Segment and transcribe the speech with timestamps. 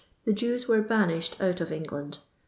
[0.25, 2.17] the Jews were banished out of England.